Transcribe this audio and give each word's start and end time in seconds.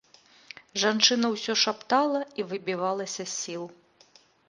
Жанчына 0.83 1.27
ўсё 1.35 1.53
шаптала 1.65 2.21
і 2.41 2.49
выбівалася 2.49 3.23
з 3.25 3.31
сіл. 3.41 3.73